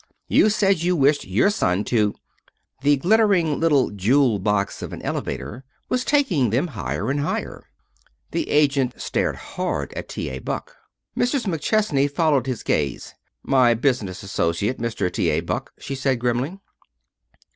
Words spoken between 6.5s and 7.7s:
higher and higher.